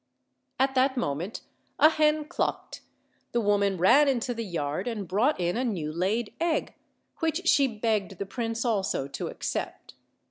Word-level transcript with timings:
At 0.59 0.73
that 0.73 0.97
moment 0.97 1.41
a 1.77 1.89
hen 1.91 2.25
clucked; 2.25 2.81
the 3.33 3.39
woman 3.39 3.77
ran 3.77 4.07
into 4.07 4.33
the 4.33 4.43
yard 4.43 4.87
and 4.87 5.07
brought 5.07 5.39
in 5.39 5.55
a 5.55 5.63
new 5.63 5.93
laid 5.93 6.33
egg, 6.41 6.73
which 7.19 7.47
she 7.47 7.67
begged 7.67 8.17
the 8.17 8.25
prince 8.25 8.65
also 8.65 9.07
to 9.09 9.27
accept. 9.27 9.93